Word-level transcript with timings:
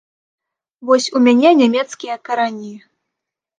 Вось 0.91 1.09
у 1.19 1.21
мяне 1.27 1.51
нямецкія 1.61 2.19
карані. 2.31 2.75